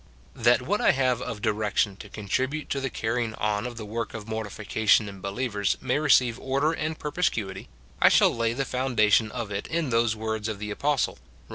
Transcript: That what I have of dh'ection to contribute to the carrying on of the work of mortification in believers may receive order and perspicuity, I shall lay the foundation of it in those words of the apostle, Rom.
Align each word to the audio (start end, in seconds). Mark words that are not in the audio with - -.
That 0.35 0.63
what 0.63 0.81
I 0.81 0.93
have 0.93 1.21
of 1.21 1.43
dh'ection 1.43 1.95
to 1.99 2.09
contribute 2.09 2.71
to 2.71 2.79
the 2.81 2.89
carrying 2.89 3.35
on 3.35 3.67
of 3.67 3.77
the 3.77 3.85
work 3.85 4.15
of 4.15 4.27
mortification 4.27 5.07
in 5.07 5.21
believers 5.21 5.77
may 5.79 5.99
receive 5.99 6.39
order 6.39 6.71
and 6.73 6.97
perspicuity, 6.97 7.69
I 8.01 8.09
shall 8.09 8.35
lay 8.35 8.53
the 8.53 8.65
foundation 8.65 9.29
of 9.31 9.51
it 9.51 9.67
in 9.67 9.91
those 9.91 10.15
words 10.15 10.47
of 10.47 10.57
the 10.57 10.71
apostle, 10.71 11.19
Rom. 11.21 11.49